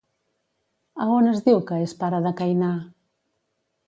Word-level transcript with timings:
A 1.03 1.05
on 1.17 1.29
es 1.33 1.43
diu 1.47 1.61
que 1.71 1.77
és 1.89 1.93
pare 1.99 2.21
de 2.29 2.31
Cainà? 2.39 2.71